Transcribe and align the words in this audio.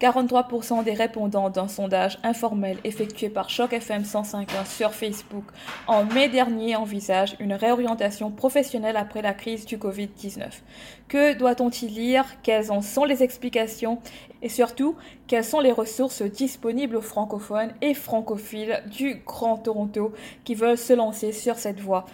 43% 0.00 0.84
des 0.84 0.92
répondants 0.92 1.48
d'un 1.48 1.68
sondage 1.68 2.18
informel 2.22 2.76
effectué 2.84 3.30
par 3.30 3.48
Choc 3.48 3.72
FM 3.72 4.02
105.1 4.02 4.66
sur 4.66 4.92
Facebook 4.92 5.44
en 5.86 6.04
mai 6.04 6.28
dernier 6.28 6.76
envisagent 6.76 7.36
une 7.40 7.54
réorientation 7.54 8.30
professionnelle 8.30 8.98
après 8.98 9.22
la 9.22 9.32
crise 9.32 9.64
du 9.64 9.78
Covid-19. 9.78 10.50
Que 11.08 11.32
doit-on 11.34 11.70
y 11.70 11.86
lire 11.88 12.26
Quelles 12.42 12.70
en 12.70 12.82
sont 12.82 13.04
les 13.04 13.22
explications? 13.22 13.98
Et 14.42 14.50
surtout, 14.50 14.96
quelles 15.26 15.44
sont 15.44 15.60
les 15.60 15.72
ressources 15.72 16.20
disponibles 16.20 16.96
aux 16.96 17.00
francophones 17.02 17.72
et 17.80 17.94
francophiles 17.94 18.82
du 18.90 19.22
Grand 19.24 19.56
Toronto 19.56 20.12
qui 20.44 20.54
veulent 20.54 20.76
se 20.76 20.92
lancer 20.92 21.32
sur 21.32 21.56
cette 21.56 21.80
voie? 21.80 22.04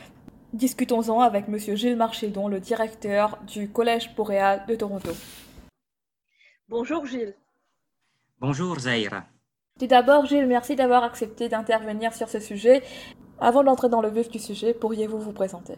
Discutons-en 0.53 1.21
avec 1.21 1.47
M. 1.49 1.59
Gilles 1.59 1.97
Marchédon, 1.97 2.47
le 2.47 2.61
directeur 2.61 3.39
du 3.47 3.71
Collège 3.71 4.15
Boréal 4.15 4.63
de 4.69 4.77
Toronto. 4.77 5.11
Bonjour 6.69 7.07
Gilles. 7.07 7.35
Bonjour 8.43 8.77
Zaira. 8.81 9.25
Tout 9.79 9.87
d'abord, 9.87 10.27
Gilles, 10.27 10.49
merci 10.49 10.75
d'avoir 10.75 11.05
accepté 11.05 11.49
d'intervenir 11.49 12.13
sur 12.13 12.29
ce 12.29 12.41
sujet. 12.41 12.83
Avant 13.39 13.63
d'entrer 13.63 13.89
dans 13.89 14.03
le 14.03 14.11
vif 14.11 14.29
du 14.31 14.41
sujet, 14.41 14.75
pourriez-vous 14.75 15.21
vous 15.21 15.31
présenter? 15.31 15.75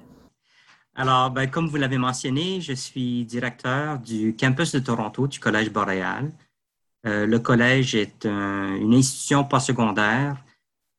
Alors, 0.95 1.31
ben, 1.31 1.47
comme 1.51 1.69
vous 1.69 1.77
l'avez 1.77 1.99
mentionné, 1.99 2.63
je 2.63 2.73
suis 2.73 3.27
directeur 3.27 3.99
du 3.99 4.35
campus 4.35 4.73
de 4.73 4.79
Toronto 4.79 5.27
du 5.27 5.39
Collège 5.41 5.71
Boréal. 5.71 6.33
Euh, 7.05 7.27
le 7.27 7.39
collège 7.39 7.95
est 7.97 8.25
une 8.25 8.95
institution 8.95 9.45
postsecondaire 9.45 10.43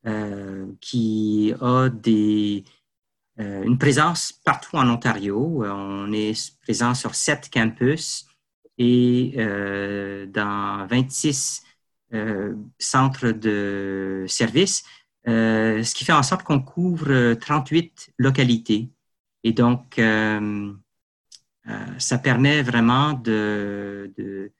euh, 0.05 0.67
qui 0.81 1.51
a 1.59 1.89
des, 1.89 2.63
euh, 3.39 3.63
une 3.63 3.79
présence 3.79 4.31
partout 4.31 4.75
en 4.75 4.87
Ontario. 4.87 5.63
On 5.65 6.11
est 6.13 6.55
présent 6.61 6.93
sur 6.93 7.15
sept 7.15 7.49
campus 7.51 8.27
et 8.77 9.33
euh, 9.37 10.25
dans 10.25 10.85
26 10.87 11.63
euh, 12.13 12.53
centres 12.77 13.31
de 13.31 14.25
services, 14.27 14.83
euh, 15.27 15.83
ce 15.83 15.95
qui 15.95 16.05
fait 16.05 16.13
en 16.13 16.23
sorte 16.23 16.43
qu'on 16.43 16.61
couvre 16.61 17.33
38 17.35 18.13
localités. 18.17 18.89
Et 19.43 19.53
donc, 19.53 20.01
ça 21.99 22.17
permet 22.17 22.63
vraiment 22.63 23.13
de, 23.13 24.11
de, 24.17 24.51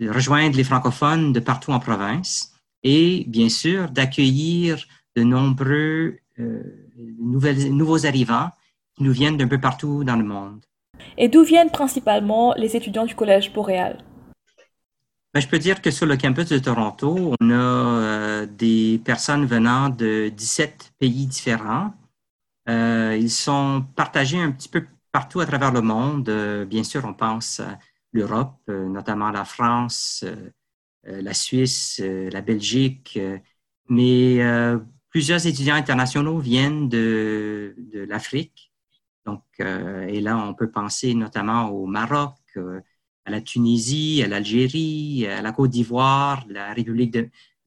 de, 0.00 0.10
rejoindre 0.10 0.56
les 0.56 0.64
francophones 0.64 1.32
de 1.32 1.40
partout 1.40 1.72
en 1.72 1.80
province 1.80 2.52
et 2.82 3.24
bien 3.26 3.48
sûr 3.48 3.90
d'accueillir 3.90 4.84
de 5.16 5.22
nombreux 5.22 6.18
nouvelles, 7.18 7.74
nouveaux 7.74 8.04
arrivants 8.04 8.50
qui 8.94 9.02
nous 9.02 9.12
viennent 9.12 9.38
d'un 9.38 9.48
peu 9.48 9.58
partout 9.58 10.04
dans 10.04 10.16
le 10.16 10.24
monde. 10.24 10.62
Et 11.18 11.28
d'où 11.28 11.42
viennent 11.44 11.70
principalement 11.70 12.54
les 12.54 12.76
étudiants 12.76 13.06
du 13.06 13.14
Collège 13.14 13.52
Boréal? 13.52 13.98
Ben, 15.34 15.40
je 15.40 15.48
peux 15.48 15.58
dire 15.58 15.80
que 15.80 15.90
sur 15.90 16.04
le 16.04 16.16
campus 16.18 16.46
de 16.50 16.58
Toronto, 16.58 17.34
on 17.40 17.50
a 17.50 17.54
euh, 17.54 18.46
des 18.46 19.00
personnes 19.02 19.46
venant 19.46 19.88
de 19.88 20.28
17 20.28 20.92
pays 20.98 21.26
différents. 21.26 21.94
Euh, 22.68 23.16
ils 23.18 23.30
sont 23.30 23.86
partagés 23.96 24.38
un 24.38 24.52
petit 24.52 24.68
peu 24.68 24.84
partout 25.10 25.40
à 25.40 25.46
travers 25.46 25.72
le 25.72 25.80
monde. 25.80 26.28
Euh, 26.28 26.66
bien 26.66 26.84
sûr, 26.84 27.06
on 27.06 27.14
pense 27.14 27.60
à 27.60 27.78
l'Europe, 28.12 28.60
notamment 28.68 29.30
la 29.30 29.46
France, 29.46 30.22
la 31.04 31.32
Suisse, 31.32 31.98
la 31.98 32.42
Belgique, 32.42 33.18
mais 33.88 34.38
plusieurs 35.08 35.46
étudiants 35.46 35.76
internationaux 35.76 36.38
viennent 36.38 36.90
de, 36.90 37.74
de 37.90 38.00
l'Afrique, 38.00 38.71
donc, 39.24 39.42
euh, 39.60 40.06
et 40.08 40.20
là, 40.20 40.36
on 40.36 40.54
peut 40.54 40.70
penser 40.70 41.14
notamment 41.14 41.68
au 41.70 41.86
Maroc, 41.86 42.34
euh, 42.56 42.80
à 43.24 43.30
la 43.30 43.40
Tunisie, 43.40 44.22
à 44.24 44.28
l'Algérie, 44.28 45.26
à 45.26 45.42
la 45.42 45.52
Côte 45.52 45.70
d'Ivoire, 45.70 46.44
la 46.48 46.72
République 46.72 47.16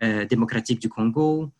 euh, 0.04 0.26
démocratique 0.26 0.82
du 0.82 0.90
Congo, 0.90 1.52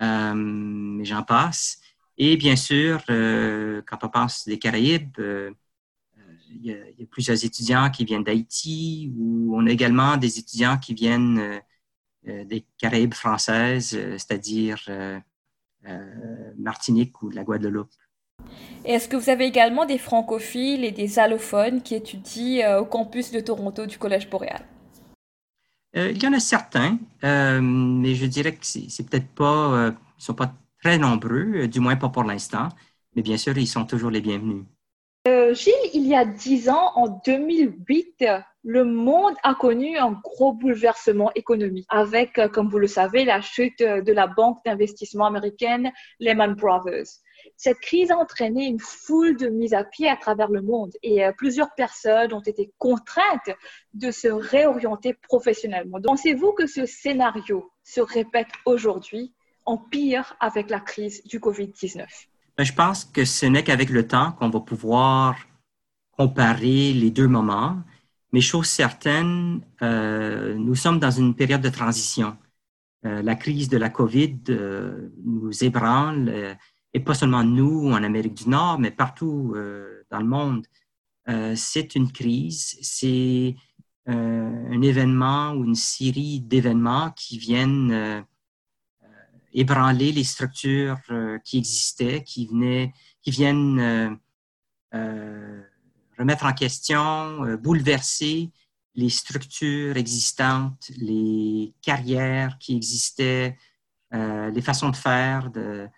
et 0.00 1.04
j'en 1.04 1.22
passe. 1.26 1.80
Et 2.18 2.36
bien 2.36 2.56
sûr, 2.56 3.02
quand 3.06 4.04
on 4.04 4.08
pense 4.08 4.46
des 4.46 4.58
Caraïbes, 4.58 5.16
il 6.50 6.60
y, 6.62 6.68
y, 6.68 7.02
a, 7.02 7.06
plusieurs 7.10 7.42
étudiants 7.44 7.90
qui 7.90 8.04
viennent 8.04 8.24
d'Haïti, 8.24 9.12
ou 9.16 9.56
on 9.56 9.66
a 9.66 9.70
également 9.70 10.16
des 10.16 10.38
étudiants 10.38 10.78
qui 10.78 10.94
viennent 10.94 11.60
des 12.24 12.66
Caraïbes 12.78 13.14
françaises, 13.14 13.90
c'est-à-dire 13.90 14.78
Martinique 16.56 17.22
ou 17.22 17.30
la 17.30 17.44
Guadeloupe. 17.44 17.92
Est-ce 18.84 19.08
que 19.08 19.16
vous 19.16 19.30
avez 19.30 19.46
également 19.46 19.86
des 19.86 19.96
francophiles 19.96 20.84
et 20.84 20.90
des 20.90 21.18
allophones 21.18 21.80
qui 21.80 21.94
étudient 21.94 22.68
euh, 22.68 22.80
au 22.80 22.84
campus 22.84 23.30
de 23.30 23.40
Toronto 23.40 23.86
du 23.86 23.96
Collège 23.96 24.28
Boréal? 24.28 24.60
Euh, 25.96 26.10
il 26.10 26.22
y 26.22 26.26
en 26.26 26.34
a 26.34 26.40
certains, 26.40 26.98
euh, 27.22 27.60
mais 27.62 28.14
je 28.14 28.26
dirais 28.26 28.52
que 28.52 28.66
c'est 28.66 29.08
peut-être 29.08 29.28
pas, 29.28 29.94
ils 30.18 30.22
sont 30.22 30.34
pas 30.34 30.52
très 30.82 30.98
nombreux, 30.98 31.66
du 31.66 31.80
moins 31.80 31.96
pas 31.96 32.10
pour 32.10 32.24
l'instant. 32.24 32.68
Mais 33.16 33.22
bien 33.22 33.38
sûr, 33.38 33.56
ils 33.56 33.66
sont 33.66 33.86
toujours 33.86 34.10
les 34.10 34.20
bienvenus. 34.20 34.64
Gilles, 35.52 35.90
il 35.94 36.06
y 36.06 36.14
a 36.14 36.26
dix 36.26 36.68
ans, 36.68 36.90
en 36.96 37.20
2008, 37.24 38.24
le 38.64 38.84
monde 38.84 39.34
a 39.42 39.54
connu 39.54 39.96
un 39.96 40.10
gros 40.10 40.52
bouleversement 40.52 41.30
économique 41.34 41.86
avec, 41.88 42.38
comme 42.52 42.68
vous 42.68 42.78
le 42.78 42.88
savez, 42.88 43.24
la 43.24 43.40
chute 43.40 43.78
de 43.78 44.12
la 44.12 44.26
banque 44.26 44.58
d'investissement 44.66 45.26
américaine 45.26 45.90
Lehman 46.18 46.54
Brothers 46.54 47.06
cette 47.56 47.78
crise 47.80 48.10
a 48.10 48.18
entraîné 48.18 48.66
une 48.66 48.80
foule 48.80 49.36
de 49.36 49.48
mises 49.48 49.74
à 49.74 49.84
pied 49.84 50.08
à 50.08 50.16
travers 50.16 50.48
le 50.48 50.62
monde 50.62 50.92
et 51.02 51.24
euh, 51.24 51.32
plusieurs 51.36 51.72
personnes 51.74 52.32
ont 52.32 52.40
été 52.40 52.72
contraintes 52.78 53.50
de 53.94 54.10
se 54.10 54.28
réorienter 54.28 55.14
professionnellement. 55.14 56.00
Pensez-vous 56.02 56.52
que 56.52 56.66
ce 56.66 56.84
scénario 56.84 57.70
se 57.84 58.00
répète 58.00 58.48
aujourd'hui 58.64 59.32
en 59.66 59.78
pire 59.78 60.36
avec 60.40 60.68
la 60.68 60.80
crise 60.80 61.22
du 61.24 61.38
COVID-19? 61.38 62.04
Ben, 62.56 62.64
je 62.64 62.72
pense 62.72 63.04
que 63.04 63.24
ce 63.24 63.46
n'est 63.46 63.64
qu'avec 63.64 63.90
le 63.90 64.06
temps 64.06 64.32
qu'on 64.32 64.50
va 64.50 64.60
pouvoir 64.60 65.36
comparer 66.12 66.92
les 66.92 67.10
deux 67.10 67.28
moments. 67.28 67.78
Mais 68.32 68.40
chose 68.40 68.66
certaine, 68.66 69.60
euh, 69.82 70.54
nous 70.54 70.74
sommes 70.74 70.98
dans 70.98 71.10
une 71.10 71.34
période 71.34 71.60
de 71.60 71.68
transition. 71.68 72.36
Euh, 73.06 73.22
la 73.22 73.36
crise 73.36 73.68
de 73.68 73.76
la 73.76 73.90
COVID 73.90 74.38
nous 75.24 75.64
ébranle 75.64 76.56
et 76.94 77.00
pas 77.00 77.14
seulement 77.14 77.42
nous 77.42 77.90
en 77.90 78.02
Amérique 78.04 78.34
du 78.34 78.48
Nord, 78.48 78.78
mais 78.78 78.92
partout 78.92 79.52
euh, 79.56 80.04
dans 80.10 80.20
le 80.20 80.26
monde. 80.26 80.66
Euh, 81.28 81.54
c'est 81.56 81.96
une 81.96 82.10
crise, 82.12 82.78
c'est 82.82 83.56
euh, 84.08 84.68
un 84.70 84.80
événement 84.80 85.52
ou 85.52 85.64
une 85.64 85.74
série 85.74 86.40
d'événements 86.40 87.10
qui 87.10 87.36
viennent 87.36 88.24
ébranler 89.52 90.12
les 90.12 90.24
structures 90.24 90.98
qui 91.44 91.58
existaient, 91.58 92.22
qui, 92.24 92.46
venaient, 92.46 92.92
qui 93.22 93.30
viennent 93.30 94.18
remettre 96.18 96.44
en 96.44 96.52
question, 96.52 97.56
bouleverser 97.56 98.50
les 98.96 99.08
structures 99.08 99.96
existantes, 99.96 100.90
les 100.96 101.72
carrières 101.82 102.58
qui 102.58 102.76
existaient, 102.76 103.56
les 104.12 104.62
façons 104.62 104.90
de 104.90 104.96
faire, 104.96 105.50
de, 105.50 105.88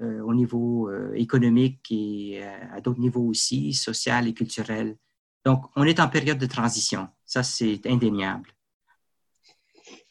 au 0.00 0.34
niveau 0.34 0.88
euh, 0.88 1.12
économique 1.14 1.86
et 1.90 2.40
euh, 2.42 2.76
à 2.76 2.80
d'autres 2.80 3.00
niveaux 3.00 3.28
aussi, 3.28 3.72
social 3.72 4.26
et 4.26 4.34
culturel. 4.34 4.96
Donc, 5.44 5.64
on 5.76 5.84
est 5.84 6.00
en 6.00 6.08
période 6.08 6.38
de 6.38 6.46
transition. 6.46 7.08
Ça, 7.24 7.42
c'est 7.42 7.80
indéniable. 7.86 8.50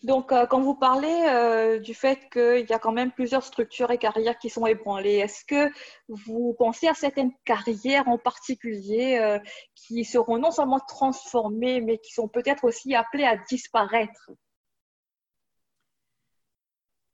Donc, 0.03 0.33
quand 0.49 0.61
vous 0.61 0.75
parlez 0.75 1.79
du 1.79 1.94
fait 1.94 2.19
qu'il 2.29 2.66
y 2.69 2.73
a 2.73 2.77
quand 2.77 2.91
même 2.91 3.11
plusieurs 3.11 3.44
structures 3.44 3.89
et 3.89 3.97
carrières 3.97 4.38
qui 4.38 4.49
sont 4.49 4.67
ébranlées, 4.67 5.16
est-ce 5.16 5.45
que 5.45 5.71
vous 6.09 6.53
pensez 6.59 6.89
à 6.89 6.94
certaines 6.94 7.31
carrières 7.45 8.07
en 8.09 8.17
particulier 8.17 9.39
qui 9.75 10.03
seront 10.03 10.38
non 10.38 10.51
seulement 10.51 10.81
transformées, 10.81 11.79
mais 11.79 12.00
qui 12.00 12.11
sont 12.11 12.27
peut-être 12.27 12.65
aussi 12.65 12.94
appelées 12.94 13.23
à 13.23 13.38
disparaître? 13.38 14.29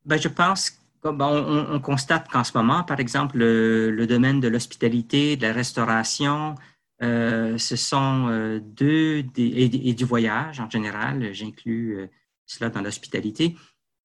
Ben, 0.03 0.19
je 0.19 0.27
pense 0.27 0.78
on, 1.03 1.79
constate 1.79 2.27
qu'en 2.29 2.43
ce 2.43 2.57
moment, 2.57 2.83
par 2.83 2.99
exemple, 2.99 3.37
le, 3.37 4.05
domaine 4.07 4.39
de 4.39 4.47
l'hospitalité, 4.47 5.37
de 5.37 5.47
la 5.47 5.53
restauration, 5.53 6.55
euh, 7.01 7.57
ce 7.57 7.75
sont 7.75 8.27
euh, 8.27 8.59
deux, 8.59 9.23
et, 9.37 9.93
du 9.93 10.05
voyage 10.05 10.59
en 10.59 10.69
général, 10.69 11.33
j'inclus 11.33 11.97
euh, 11.97 12.07
cela 12.45 12.69
dans 12.69 12.81
l'hospitalité. 12.81 13.55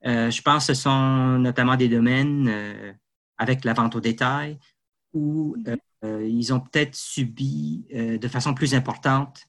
je 0.04 0.42
pense 0.42 0.66
que 0.66 0.74
ce 0.74 0.82
sont 0.82 1.38
notamment 1.38 1.76
des 1.76 1.88
domaines 1.88 2.52
avec 3.38 3.64
la 3.64 3.72
vente 3.72 3.96
au 3.96 4.00
détail 4.00 4.58
où 5.14 5.56
ils 6.02 6.52
ont 6.52 6.60
peut-être 6.60 6.94
subi 6.94 7.86
de 7.90 8.28
façon 8.28 8.52
plus 8.52 8.74
importante 8.74 9.46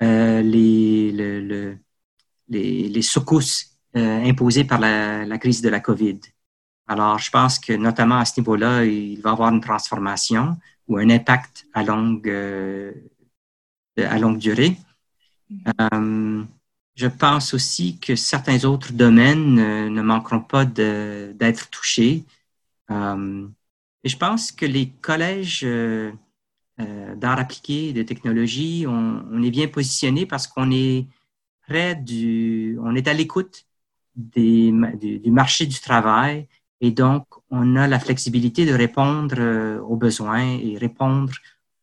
les, 0.00 1.12
les, 1.12 2.88
les, 2.88 3.02
secousses 3.02 3.76
imposées 3.94 4.64
par 4.64 4.80
la, 4.80 5.26
la 5.26 5.36
crise 5.36 5.60
de 5.60 5.68
la 5.68 5.80
COVID. 5.80 6.20
Alors, 6.88 7.18
je 7.18 7.30
pense 7.30 7.58
que 7.58 7.74
notamment 7.74 8.18
à 8.18 8.24
ce 8.24 8.40
niveau-là, 8.40 8.84
il 8.84 9.20
va 9.20 9.30
y 9.30 9.32
avoir 9.32 9.52
une 9.52 9.60
transformation 9.60 10.56
ou 10.88 10.96
un 10.96 11.10
impact 11.10 11.66
à 11.74 11.84
longue, 11.84 12.28
euh, 12.28 12.92
à 13.98 14.18
longue 14.18 14.38
durée. 14.38 14.76
Euh, 15.92 16.42
je 16.94 17.06
pense 17.06 17.52
aussi 17.52 17.98
que 17.98 18.16
certains 18.16 18.64
autres 18.64 18.92
domaines 18.92 19.54
ne 19.54 20.02
manqueront 20.02 20.40
pas 20.40 20.64
d'être 20.64 21.70
touchés. 21.70 22.24
et 22.90 24.08
je 24.08 24.16
pense 24.16 24.50
que 24.50 24.66
les 24.66 24.88
collèges 25.02 25.66
d'art 26.78 27.38
appliqué, 27.38 27.92
de 27.92 28.02
technologie, 28.02 28.86
on, 28.88 29.42
est 29.42 29.50
bien 29.50 29.68
positionné 29.68 30.26
parce 30.26 30.46
qu'on 30.46 30.70
est 30.70 31.06
près 31.68 31.94
du, 31.94 32.78
on 32.82 32.94
est 32.96 33.06
à 33.06 33.12
l'écoute 33.12 33.66
du, 34.16 34.72
marché 35.26 35.66
du 35.66 35.78
travail 35.80 36.48
et 36.80 36.90
donc 36.90 37.24
on 37.50 37.76
a 37.76 37.86
la 37.86 37.98
flexibilité 37.98 38.66
de 38.66 38.74
répondre 38.74 39.36
aux 39.88 39.96
besoins 39.96 40.58
et 40.62 40.76
répondre 40.78 41.32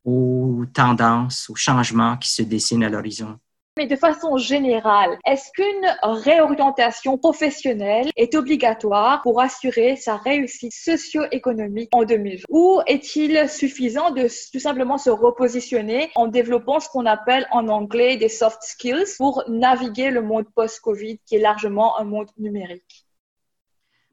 aux 0.06 0.64
tendances, 0.74 1.50
aux 1.50 1.56
changements 1.56 2.18
qui 2.18 2.30
se 2.32 2.44
dessinent 2.44 2.84
à 2.84 2.90
l'horizon. 2.90 3.40
Mais 3.78 3.88
de 3.88 3.98
façon 3.98 4.38
générale, 4.38 5.18
est-ce 5.26 5.52
qu'une 5.52 5.98
réorientation 6.02 7.18
professionnelle 7.18 8.10
est 8.16 8.34
obligatoire 8.34 9.22
pour 9.22 9.42
assurer 9.42 9.98
sa 9.98 10.16
réussite 10.16 10.72
socio-économique 10.72 11.90
en 11.92 12.06
2020 12.06 12.46
Ou 12.48 12.80
est-il 12.88 13.50
suffisant 13.50 14.12
de 14.12 14.30
tout 14.54 14.62
simplement 14.62 14.98
se 14.98 15.10
repositionner 15.10 16.10
en 16.16 16.28
développant 16.28 16.80
ce 16.80 16.88
qu'on 16.88 17.06
appelle 17.06 17.46
en 17.52 17.68
anglais 17.68 18.16
des 18.16 18.30
soft 18.30 18.60
skills 18.62 19.18
pour 19.18 19.44
naviguer 19.50 20.10
le 20.10 20.22
monde 20.22 20.46
post-Covid 20.56 21.20
qui 21.26 21.36
est 21.36 21.40
largement 21.40 22.00
un 22.00 22.06
monde 22.06 22.30
numérique? 22.38 23.05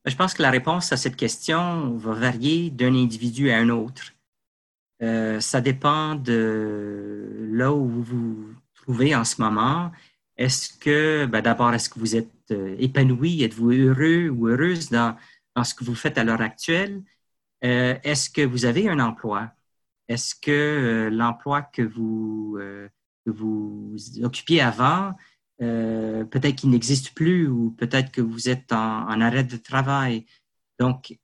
Je 0.05 0.17
pense 0.17 0.35
que 0.35 0.43
la 0.43 0.51
réponse 0.51 0.93
à 0.93 0.97
cette 0.97 1.17
question 1.17 1.97
va 1.97 2.13
varier 2.15 2.71
d'un 2.71 2.95
individu 2.95 3.51
à 3.51 3.59
un 3.59 3.69
autre. 3.69 4.13
Euh, 5.03 5.41
ça 5.41 5.61
dépend 5.61 6.17
de 6.17 7.49
là 7.53 7.73
où 7.73 7.87
vous 7.87 8.03
vous 8.03 8.55
trouvez 8.75 9.15
en 9.15 9.25
ce 9.25 9.41
moment. 9.41 9.93
Est-ce 10.37 10.77
que, 10.79 11.27
ben 11.27 11.41
d'abord, 11.41 11.73
est-ce 11.75 11.89
que 11.89 12.01
vous 12.01 12.17
êtes 12.17 12.33
euh, 12.51 12.75
épanoui? 12.79 13.43
Êtes-vous 13.45 13.73
heureux 13.73 14.29
ou 14.29 14.49
heureuse 14.49 14.91
dans, 14.91 15.17
dans, 15.55 15.65
ce 15.65 15.75
que 15.75 15.85
vous 15.85 15.95
faites 15.95 16.19
à 16.19 16.25
l'heure 16.25 16.41
actuelle? 16.41 17.03
Euh, 17.65 17.97
est-ce 18.03 18.29
que 18.31 18.43
vous 18.43 18.65
avez 18.65 18.89
un 18.89 18.99
emploi? 18.99 19.53
Est-ce 20.09 20.35
que 20.35 21.09
l'emploi 21.13 21.63
que 21.63 21.83
vous, 21.83 22.59
que 23.25 23.31
vous 23.31 23.97
occupiez 24.23 24.61
avant, 24.61 25.15
peut-être 26.31 26.57
qu'il 26.57 26.71
n'existe 26.71 27.15
plus 27.15 27.47
ou 27.49 27.71
peut-être 27.71 28.11
que 28.11 28.21
vous 28.21 28.49
êtes 28.49 28.73
en, 28.73 29.21
arrêt 29.21 29.45
de 29.45 29.57
travail? 29.57 30.27
Donc, 30.79 31.17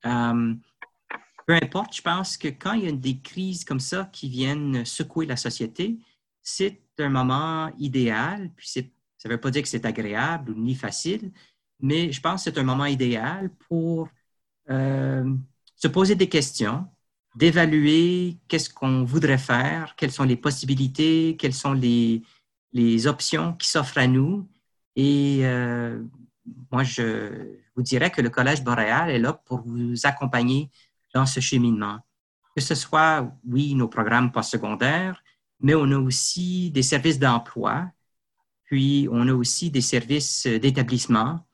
peu 1.49 1.55
importe, 1.63 1.97
je 1.97 2.03
pense 2.03 2.37
que 2.37 2.49
quand 2.49 2.75
il 2.75 2.85
y 2.85 2.89
a 2.89 2.93
des 2.93 3.21
crises 3.21 3.65
comme 3.65 3.81
ça 3.81 4.09
qui 4.13 4.29
viennent 4.29 4.85
secouer 4.85 5.27
la 5.27 5.37
société, 5.37 5.99
c'est 6.43 6.81
un 6.99 7.09
moment 7.09 7.71
idéal. 7.79 8.51
Puis 8.57 8.69
ça 8.69 8.81
ne 9.25 9.31
veut 9.31 9.41
pas 9.41 9.51
dire 9.51 9.63
que 9.63 9.69
c'est 9.69 9.87
agréable 9.87 10.55
ni 10.57 10.75
facile, 10.75 11.33
mais 11.81 12.13
je 12.13 12.21
pense 12.21 12.45
que 12.45 12.51
c'est 12.51 12.59
un 12.59 12.65
moment 12.65 12.85
idéal 12.85 13.51
pour 13.69 14.09
euh, 14.71 15.35
se 15.75 15.89
poser 15.89 16.17
des 16.17 16.29
questions, 16.29 16.87
d'évaluer 17.35 18.37
qu'est-ce 18.49 18.69
qu'on 18.69 19.05
voudrait 19.05 19.39
faire, 19.39 19.95
quelles 19.97 20.13
sont 20.13 20.25
les 20.25 20.37
possibilités, 20.37 21.37
quelles 21.39 21.55
sont 21.55 21.73
les, 21.73 22.23
les 22.73 23.07
options 23.07 23.55
qui 23.55 23.69
s'offrent 23.69 23.99
à 23.99 24.07
nous. 24.07 24.49
Et 24.97 25.41
euh, 25.43 26.03
moi, 26.71 26.83
je 26.83 27.57
vous 27.77 27.83
dirais 27.83 28.11
que 28.11 28.21
le 28.21 28.31
Collège 28.31 28.63
boréal 28.63 29.11
est 29.11 29.19
là 29.19 29.33
pour 29.33 29.61
vous 29.61 29.95
accompagner 30.05 30.71
dans 31.15 31.27
ce 31.27 31.41
cheminement. 31.41 31.99
Que 32.55 32.63
ce 32.63 32.75
soit, 32.75 33.33
oui, 33.47 33.75
nos 33.75 33.89
programmes 33.89 34.33
postsecondaires, 34.33 35.23
mais 35.61 35.75
on 35.75 35.91
a 35.91 35.99
aussi 35.99 36.71
des 36.71 36.83
services 36.83 37.19
d'emploi, 37.19 37.91
puis 38.65 39.09
on 39.11 39.29
a 39.29 39.33
aussi 39.33 39.71
des 39.71 39.81
services 39.81 40.47
d'établissement. 40.47 41.47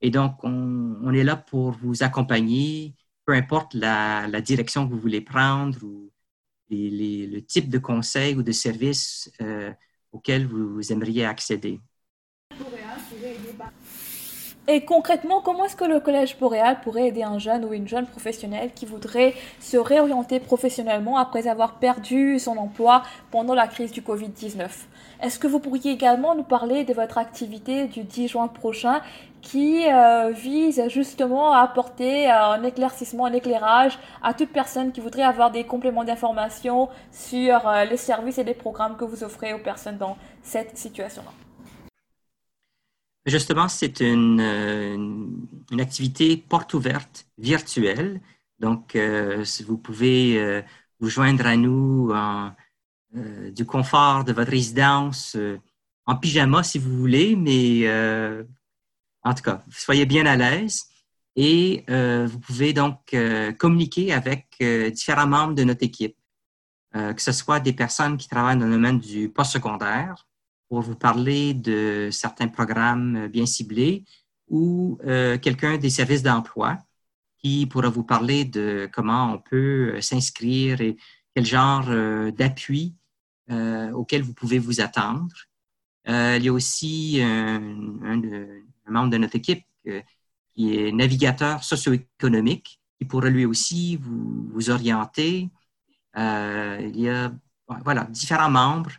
Et 0.00 0.10
donc, 0.10 0.42
on, 0.42 1.12
est 1.12 1.24
là 1.24 1.36
pour 1.36 1.72
vous 1.72 2.02
accompagner, 2.02 2.94
peu 3.24 3.34
importe 3.34 3.74
la, 3.74 4.40
direction 4.40 4.86
que 4.86 4.92
vous 4.92 5.00
voulez 5.00 5.20
prendre 5.20 5.78
ou 5.82 6.10
le 6.70 7.40
type 7.40 7.68
de 7.68 7.78
conseil 7.78 8.34
ou 8.34 8.42
de 8.42 8.52
service 8.52 9.30
euh, 9.42 9.72
auquel 10.12 10.46
vous 10.46 10.92
aimeriez 10.92 11.24
accéder. 11.26 11.80
Et 14.68 14.84
concrètement, 14.84 15.40
comment 15.40 15.64
est-ce 15.64 15.74
que 15.74 15.84
le 15.84 15.98
Collège 15.98 16.38
Boréal 16.38 16.80
pourrait 16.82 17.08
aider 17.08 17.24
un 17.24 17.40
jeune 17.40 17.64
ou 17.64 17.72
une 17.72 17.88
jeune 17.88 18.06
professionnelle 18.06 18.70
qui 18.72 18.86
voudrait 18.86 19.34
se 19.58 19.76
réorienter 19.76 20.38
professionnellement 20.38 21.18
après 21.18 21.48
avoir 21.48 21.74
perdu 21.74 22.38
son 22.38 22.56
emploi 22.56 23.02
pendant 23.32 23.54
la 23.54 23.66
crise 23.66 23.90
du 23.90 24.02
Covid-19 24.02 24.68
Est-ce 25.20 25.40
que 25.40 25.48
vous 25.48 25.58
pourriez 25.58 25.90
également 25.90 26.36
nous 26.36 26.44
parler 26.44 26.84
de 26.84 26.94
votre 26.94 27.18
activité 27.18 27.88
du 27.88 28.04
10 28.04 28.28
juin 28.28 28.46
prochain 28.46 29.00
qui 29.40 29.84
euh, 29.90 30.30
vise 30.30 30.80
justement 30.86 31.52
à 31.52 31.62
apporter 31.62 32.30
euh, 32.30 32.52
un 32.52 32.62
éclaircissement, 32.62 33.26
un 33.26 33.32
éclairage 33.32 33.98
à 34.22 34.32
toute 34.32 34.50
personne 34.50 34.92
qui 34.92 35.00
voudrait 35.00 35.24
avoir 35.24 35.50
des 35.50 35.64
compléments 35.64 36.04
d'information 36.04 36.88
sur 37.10 37.66
euh, 37.66 37.84
les 37.84 37.96
services 37.96 38.38
et 38.38 38.44
les 38.44 38.54
programmes 38.54 38.96
que 38.96 39.04
vous 39.04 39.24
offrez 39.24 39.52
aux 39.54 39.58
personnes 39.58 39.98
dans 39.98 40.16
cette 40.44 40.78
situation-là? 40.78 41.41
Justement, 43.24 43.68
c'est 43.68 44.00
une, 44.00 44.40
euh, 44.40 44.94
une, 45.70 45.80
activité 45.80 46.36
porte 46.36 46.74
ouverte 46.74 47.26
virtuelle. 47.38 48.20
Donc, 48.58 48.96
euh, 48.96 49.44
vous 49.66 49.78
pouvez 49.78 50.40
euh, 50.40 50.60
vous 50.98 51.08
joindre 51.08 51.46
à 51.46 51.56
nous 51.56 52.10
en, 52.12 52.52
du 53.50 53.64
confort 53.64 54.24
de 54.24 54.32
votre 54.32 54.50
résidence, 54.50 55.36
en 56.06 56.16
pyjama 56.16 56.62
si 56.62 56.78
vous 56.78 56.96
voulez, 56.96 57.36
mais 57.36 57.86
en 59.22 59.34
tout 59.34 59.42
cas, 59.42 59.62
soyez 59.70 60.06
bien 60.06 60.24
à 60.26 60.36
l'aise. 60.36 60.86
Et 61.36 61.84
vous 61.88 62.38
pouvez 62.40 62.72
donc 62.72 63.14
communiquer 63.58 64.14
avec 64.14 64.56
différents 64.92 65.26
membres 65.26 65.54
de 65.54 65.64
notre 65.64 65.82
équipe, 65.82 66.16
que 66.94 67.20
ce 67.20 67.32
soit 67.32 67.60
des 67.60 67.74
personnes 67.74 68.16
qui 68.16 68.28
travaillent 68.28 68.56
dans 68.56 68.66
le 68.66 68.72
domaine 68.72 68.98
du 68.98 69.28
postsecondaire, 69.28 70.26
pour 70.72 70.80
vous 70.80 70.96
parler 70.96 71.52
de 71.52 72.08
certains 72.10 72.48
programmes 72.48 73.28
bien 73.28 73.44
ciblés 73.44 74.06
ou 74.48 74.96
euh, 75.04 75.36
quelqu'un 75.36 75.76
des 75.76 75.90
services 75.90 76.22
d'emploi 76.22 76.78
qui 77.36 77.66
pourra 77.66 77.90
vous 77.90 78.04
parler 78.04 78.46
de 78.46 78.88
comment 78.90 79.34
on 79.34 79.38
peut 79.38 80.00
s'inscrire 80.00 80.80
et 80.80 80.96
quel 81.34 81.44
genre 81.44 81.90
euh, 81.90 82.30
d'appui 82.30 82.96
euh, 83.50 83.90
auquel 83.90 84.22
vous 84.22 84.32
pouvez 84.32 84.58
vous 84.58 84.80
attendre. 84.80 85.34
il 86.06 86.42
y 86.42 86.48
a 86.48 86.52
aussi 86.54 87.20
un, 87.20 87.60
membre 88.88 89.10
de 89.10 89.18
notre 89.18 89.36
équipe 89.36 89.66
qui 90.54 90.74
est 90.74 90.90
navigateur 90.90 91.62
socio-économique 91.62 92.80
qui 92.98 93.04
pourra 93.04 93.28
lui 93.28 93.44
aussi 93.44 93.96
vous, 93.96 94.48
vous 94.54 94.70
orienter. 94.70 95.50
il 96.16 96.98
y 96.98 97.10
a 97.10 97.30
voilà, 97.84 98.04
différents 98.04 98.50
membres 98.50 98.92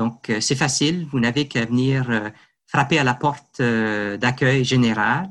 donc, 0.00 0.30
euh, 0.30 0.40
c'est 0.40 0.56
facile. 0.56 1.06
Vous 1.12 1.20
n'avez 1.20 1.46
qu'à 1.46 1.66
venir 1.66 2.10
euh, 2.10 2.30
frapper 2.66 2.98
à 2.98 3.04
la 3.04 3.12
porte 3.12 3.60
euh, 3.60 4.16
d'accueil 4.16 4.64
général 4.64 5.28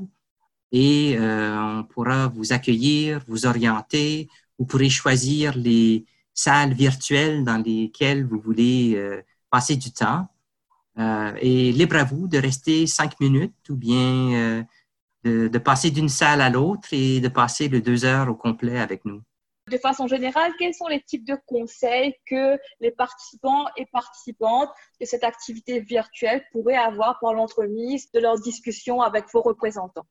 et 0.72 1.18
on 1.20 1.84
pourra 1.84 2.28
vous 2.28 2.54
accueillir, 2.54 3.22
vous 3.28 3.48
orienter. 3.48 4.30
Vous 4.60 4.66
pourrez 4.66 4.90
choisir 4.90 5.58
les 5.58 6.06
salles 6.36 6.74
virtuelles 6.74 7.44
dans 7.44 7.58
lesquelles 7.58 8.24
vous 8.24 8.40
voulez 8.40 9.02
passer 9.50 9.78
du 9.78 9.92
temps. 9.92 10.28
et 11.42 11.72
libre 11.72 11.96
à 11.96 12.04
vous 12.04 12.28
de 12.28 12.38
rester 12.38 12.86
cinq 12.86 13.20
minutes 13.20 13.68
ou 13.72 13.76
bien 13.76 14.64
de 15.26 15.58
passer 15.58 15.90
d'une 15.90 16.10
salle 16.10 16.42
à 16.42 16.52
l'autre 16.52 16.90
et 16.92 17.20
de 17.20 17.30
passer 17.30 17.68
les 17.68 17.82
deux 17.82 18.06
heures 18.06 18.30
au 18.30 18.36
complet 18.36 18.78
avec 18.78 19.06
nous 19.06 19.24
de 19.70 19.78
façon 19.78 20.08
générale, 20.08 20.52
quels 20.60 20.74
sont 20.74 20.88
les 20.88 21.02
types 21.02 21.26
de 21.26 21.38
conseils 21.46 22.16
que 22.26 22.60
les 22.80 22.92
participants 22.92 23.66
et 23.78 23.86
participantes 23.86 24.70
de 25.00 25.06
cette 25.06 25.24
activité 25.24 25.80
virtuelle 25.80 26.44
pourraient 26.52 26.76
avoir 26.78 27.20
pour 27.20 27.34
l'entremise 27.34 28.12
de 28.12 28.20
leurs 28.20 28.40
discussions 28.40 29.02
avec 29.02 29.26
vos 29.34 29.42
représentants? 29.42 30.08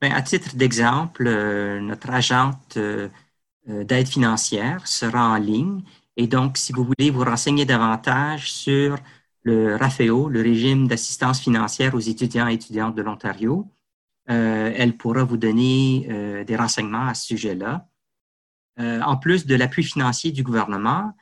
Bien, 0.00 0.14
à 0.14 0.20
titre 0.20 0.56
d'exemple, 0.56 1.26
euh, 1.26 1.80
notre 1.80 2.10
agente 2.10 2.76
euh, 2.76 3.08
euh, 3.70 3.82
d'aide 3.82 4.06
financière 4.06 4.86
sera 4.86 5.30
en 5.30 5.36
ligne 5.36 5.82
et 6.18 6.26
donc, 6.26 6.58
si 6.58 6.72
vous 6.72 6.84
voulez 6.84 7.10
vous 7.10 7.24
renseigner 7.24 7.64
davantage 7.64 8.52
sur 8.52 8.96
le 9.42 9.76
RAFEO, 9.76 10.28
le 10.28 10.42
régime 10.42 10.88
d'assistance 10.88 11.40
financière 11.40 11.94
aux 11.94 12.00
étudiants 12.00 12.48
et 12.48 12.54
étudiantes 12.54 12.94
de 12.94 13.02
l'Ontario, 13.02 13.66
elle 14.26 14.96
pourra 14.96 15.24
vous 15.24 15.36
donner 15.36 16.44
des 16.46 16.56
renseignements 16.56 17.06
à 17.06 17.12
ce 17.12 17.26
sujet-là. 17.26 17.86
Euh, 18.78 19.00
en 19.00 19.16
plus 19.16 19.46
de 19.46 19.54
l'appui 19.54 19.82
financier 19.82 20.32
du 20.32 20.42
gouvernement, 20.42 21.14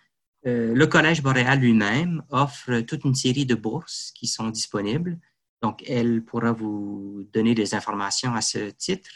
euh, 0.46 0.74
le 0.74 0.86
Collège 0.86 1.22
boréal 1.22 1.60
lui-même 1.60 2.22
offre 2.30 2.80
toute 2.80 3.04
une 3.04 3.14
série 3.14 3.46
de 3.46 3.54
bourses 3.54 4.12
qui 4.14 4.26
sont 4.26 4.48
disponibles. 4.48 5.18
Donc, 5.62 5.84
elle 5.86 6.22
pourra 6.24 6.52
vous 6.52 7.26
donner 7.32 7.54
des 7.54 7.74
informations 7.74 8.34
à 8.34 8.40
ce 8.40 8.70
titre. 8.70 9.08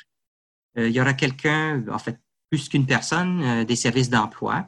Euh, 0.79 0.89
il 0.89 0.95
y 0.95 1.01
aura 1.01 1.15
quelqu'un, 1.15 1.85
en 1.91 1.99
fait, 1.99 2.21
plus 2.49 2.69
qu'une 2.69 2.87
personne, 2.87 3.65
des 3.65 3.77
services 3.77 4.09
d'emploi, 4.09 4.67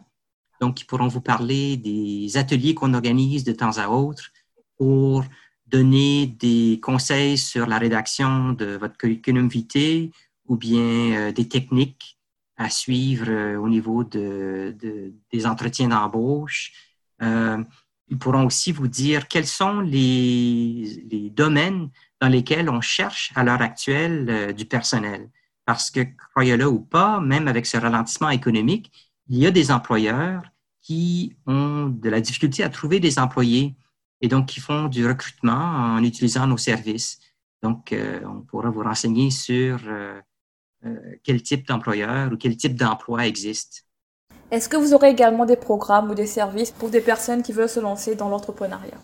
donc 0.61 0.75
qui 0.75 0.85
pourront 0.85 1.09
vous 1.09 1.23
parler 1.23 1.79
des 1.79 2.37
ateliers 2.37 2.75
qu'on 2.75 2.93
organise 2.93 3.45
de 3.45 3.53
temps 3.53 3.79
à 3.79 3.89
autre 3.89 4.31
pour 4.77 5.25
donner 5.67 6.27
des 6.27 6.79
conseils 6.83 7.39
sur 7.39 7.67
la 7.67 7.79
rédaction 7.79 8.53
de 8.53 8.77
votre 8.77 8.99
curriculum 8.99 9.49
vitae 9.49 10.11
ou 10.47 10.57
bien 10.57 11.33
des 11.33 11.49
techniques 11.49 12.20
à 12.61 12.69
suivre 12.69 13.57
au 13.59 13.69
niveau 13.69 14.05
de, 14.05 14.77
des 15.33 15.47
entretiens 15.47 15.89
d'embauche. 15.89 16.73
ils 17.21 18.19
pourront 18.19 18.47
aussi 18.47 18.71
vous 18.73 18.89
dire 18.89 19.29
quels 19.29 19.47
sont 19.47 19.81
les, 19.81 21.07
les 21.11 21.31
domaines 21.31 21.91
dans 22.21 22.29
lesquels 22.29 22.69
on 22.69 22.81
cherche 22.81 23.33
à 23.35 23.45
l'heure 23.45 23.63
actuelle 23.63 24.55
du 24.55 24.67
personnel. 24.67 25.31
Parce 25.65 25.91
que, 25.91 26.01
croyez-le 26.35 26.67
ou 26.67 26.81
pas, 26.81 27.21
même 27.21 27.49
avec 27.49 27.65
ce 27.65 27.79
ralentissement 27.79 28.31
économique, 28.31 28.93
il 29.29 29.39
y 29.39 29.47
a 29.47 29.51
des 29.51 29.71
employeurs 29.71 30.43
qui 30.83 31.37
ont 31.47 31.87
de 31.87 32.09
la 32.11 32.21
difficulté 32.21 32.63
à 32.63 32.69
trouver 32.69 33.01
des 33.01 33.19
employés 33.19 33.77
et 34.21 34.29
donc 34.29 34.47
qui 34.47 34.61
font 34.61 34.89
du 34.89 35.07
recrutement 35.07 35.95
en 35.97 36.03
utilisant 36.03 36.47
nos 36.47 36.57
services. 36.57 37.19
Donc, 37.63 37.93
euh, 37.93 38.21
on 38.25 38.41
pourra 38.43 38.71
vous 38.71 38.83
renseigner 38.83 39.31
sur 39.31 39.79
euh, 39.87 40.19
euh, 40.19 40.21
quel 41.23 41.43
type 41.43 41.67
d'employeur 41.67 42.33
ou 42.33 42.37
quel 42.37 42.57
type 42.57 42.75
d'emploi 42.75 43.27
existe? 43.27 43.87
Est-ce 44.51 44.69
que 44.69 44.77
vous 44.77 44.95
aurez 44.95 45.11
également 45.11 45.47
des 45.47 45.57
programmes 45.57 46.11
ou 46.11 46.15
des 46.15 46.27
services 46.27 46.71
pour 46.71 46.91
des 46.91 47.01
personnes 47.01 47.43
qui 47.43 47.53
veulent 47.53 47.69
se 47.69 47.81
lancer 47.81 48.17
dans 48.17 48.29
l'entrepreneuriat? 48.29 48.99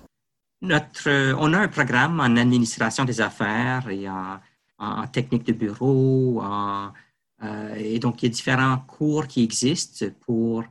Notre, 0.62 1.34
on 1.38 1.52
a 1.52 1.58
un 1.58 1.68
programme 1.68 2.18
en 2.18 2.36
administration 2.36 3.04
des 3.04 3.20
affaires 3.20 3.88
et 3.90 4.08
en, 4.08 4.38
en 4.78 5.06
technique 5.06 5.44
de 5.44 5.52
bureau. 5.52 6.42
et 7.76 7.98
donc, 7.98 8.22
il 8.22 8.26
y 8.26 8.28
a 8.28 8.32
différents 8.32 8.78
cours 8.78 9.26
qui 9.26 9.44
existent 9.44 10.06
pour 10.20 10.64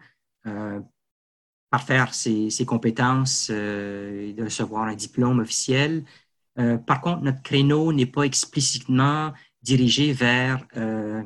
parfaire 1.76 2.14
ses, 2.14 2.50
ses 2.50 2.66
compétences 2.66 3.50
euh, 3.52 4.30
et 4.30 4.34
de 4.34 4.46
recevoir 4.46 4.84
un 4.84 4.96
diplôme 4.96 5.40
officiel. 5.40 6.06
Euh, 6.58 6.78
par 6.78 7.02
contre, 7.02 7.22
notre 7.22 7.42
créneau 7.42 7.92
n'est 7.92 8.06
pas 8.06 8.24
explicitement 8.24 9.34
dirigé 9.66 10.14
vers 10.14 10.66
euh, 10.78 11.24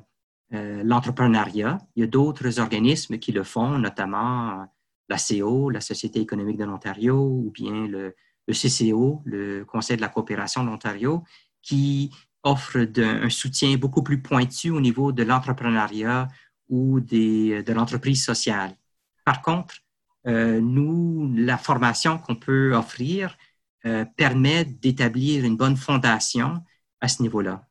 l'entrepreneuriat. 0.52 1.78
Il 1.96 2.02
y 2.02 2.04
a 2.04 2.08
d'autres 2.08 2.60
organismes 2.60 3.20
qui 3.20 3.32
le 3.32 3.44
font, 3.44 3.78
notamment 3.78 4.66
la 5.10 5.18
CO, 5.18 5.70
la 5.70 5.82
Société 5.82 6.20
économique 6.20 6.58
de 6.58 6.66
l'Ontario, 6.66 7.18
ou 7.18 7.52
bien 7.52 7.88
le, 7.88 8.16
CCO, 8.48 9.22
le 9.26 9.64
Conseil 9.66 9.98
de 9.98 10.02
la 10.02 10.08
coopération 10.08 10.64
de 10.64 10.70
l'Ontario, 10.70 11.24
qui 11.62 12.12
offre 12.44 12.78
un 12.98 13.30
soutien 13.30 13.76
beaucoup 13.78 14.02
plus 14.02 14.22
pointu 14.22 14.70
au 14.72 14.82
niveau 14.82 15.12
de 15.12 15.24
l'entrepreneuriat 15.24 16.28
ou 16.70 17.00
de 17.00 17.74
l'entreprise 17.74 18.24
sociale. 18.24 18.76
Par 19.26 19.42
contre, 19.42 19.76
euh, 20.28 20.60
nous, 20.60 21.32
la 21.36 21.58
formation 21.58 22.18
qu'on 22.18 22.36
peut 22.36 22.74
offrir 22.76 23.38
euh, 23.86 24.06
permet 24.18 24.66
d'établir 24.66 25.46
une 25.46 25.56
bonne 25.56 25.78
fondation 25.78 26.64
à 27.02 27.08
ce 27.08 27.22
niveau-là. 27.22 27.69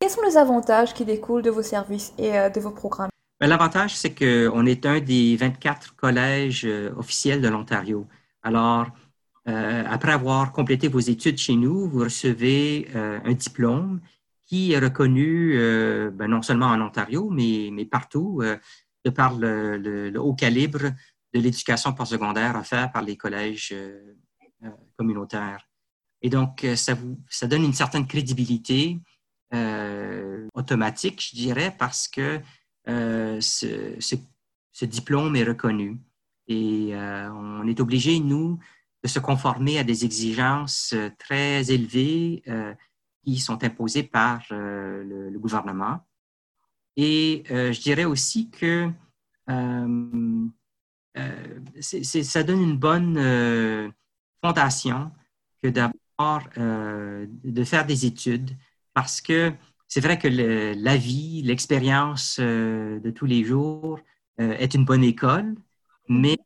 Quels 0.00 0.10
sont 0.10 0.22
les 0.22 0.36
avantages 0.36 0.94
qui 0.94 1.04
découlent 1.04 1.42
de 1.42 1.50
vos 1.50 1.62
services 1.62 2.12
et 2.18 2.36
euh, 2.38 2.48
de 2.48 2.60
vos 2.60 2.70
programmes? 2.70 3.10
Ben, 3.38 3.46
l'avantage, 3.46 3.96
c'est 3.96 4.14
qu'on 4.14 4.66
est 4.66 4.86
un 4.86 5.00
des 5.00 5.36
24 5.36 5.94
collèges 5.94 6.66
officiels 6.96 7.40
de 7.40 7.48
l'Ontario. 7.48 8.06
Alors, 8.42 8.86
après 9.46 10.12
avoir 10.12 10.52
complété 10.52 10.86
vos 10.88 11.00
études 11.00 11.38
chez 11.38 11.56
nous, 11.56 11.88
vous 11.88 12.00
recevez 12.00 12.88
un 12.94 13.32
diplôme 13.32 14.00
qui 14.46 14.72
est 14.72 14.78
reconnu 14.78 15.56
ben, 16.12 16.28
non 16.28 16.42
seulement 16.42 16.66
en 16.66 16.80
Ontario, 16.82 17.30
mais, 17.30 17.84
partout, 17.86 18.42
de 19.04 19.10
par 19.10 19.34
le, 19.34 20.12
haut 20.18 20.34
calibre 20.34 20.90
de 21.32 21.40
l'éducation 21.40 21.92
postsecondaire 21.92 22.56
offerte 22.56 22.92
par 22.92 23.02
les 23.02 23.16
collèges 23.16 23.70
euh, 23.72 24.16
euh, 24.64 24.70
communautaires. 24.96 25.68
Et 26.22 26.28
donc, 26.28 26.64
euh, 26.64 26.76
ça, 26.76 26.94
vous, 26.94 27.18
ça 27.28 27.46
donne 27.46 27.64
une 27.64 27.72
certaine 27.72 28.06
crédibilité 28.06 29.00
automatique, 30.54 31.30
je 31.30 31.36
dirais, 31.36 31.74
parce 31.78 32.08
que 32.08 32.40
ce, 32.86 33.96
ce, 33.98 34.84
diplôme 34.84 35.36
est 35.36 35.44
reconnu. 35.44 36.00
Et 36.46 36.92
on 36.94 37.66
est 37.66 37.80
obligé, 37.80 38.20
nous, 38.20 38.58
de 39.02 39.08
se 39.08 39.18
conformer 39.18 39.78
à 39.78 39.84
des 39.84 40.04
exigences 40.04 40.94
très 41.18 41.70
élevées 41.70 42.42
qui 43.24 43.38
sont 43.38 43.62
imposées 43.64 44.04
par 44.04 44.42
le, 44.50 45.36
gouvernement. 45.38 46.00
Et 46.96 47.44
je 47.48 47.80
dirais 47.80 48.04
aussi 48.04 48.50
que 48.50 48.90
euh, 51.18 51.60
ça 51.80 52.42
donne 52.42 52.62
une 52.62 52.76
bonne 52.76 53.16
euh, 53.18 53.90
fondation 54.44 55.10
que 55.62 55.68
d'avoir, 55.68 56.48
euh, 56.56 57.26
de 57.28 57.64
faire 57.64 57.84
des 57.86 58.06
études 58.06 58.50
parce 59.00 59.22
que 59.22 59.54
c'est 59.88 60.00
vrai 60.00 60.18
que 60.18 60.28
la 60.28 60.96
vie, 60.98 61.40
l'expérience 61.42 62.38
de 62.38 63.10
tous 63.10 63.24
les 63.24 63.44
jours 63.44 63.98
est 64.36 64.74
une 64.74 64.84
bonne 64.84 65.02
école, 65.02 65.54
mais 66.06 66.36